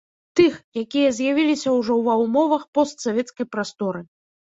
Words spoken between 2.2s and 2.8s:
ўмовах